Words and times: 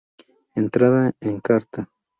Entrada 0.55 1.13
en 1.21 1.29
Encarta 1.29 1.87